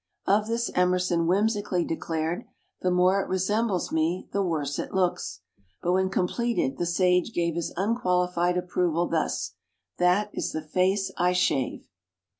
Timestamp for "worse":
4.41-4.79